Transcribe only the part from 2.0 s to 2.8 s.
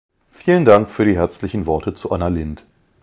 Anna Lindh.